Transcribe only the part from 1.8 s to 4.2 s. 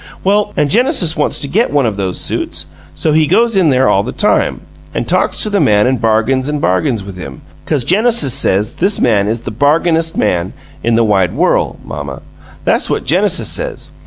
of those suits, so he goes in there all the